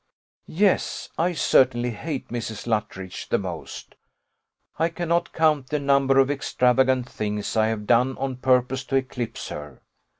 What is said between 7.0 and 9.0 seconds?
things I have done on purpose to